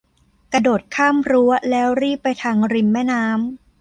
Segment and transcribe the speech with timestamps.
[0.53, 3.33] กระโดดข้ามรั้วแล้วรีบไปทางริมแม่น้ำ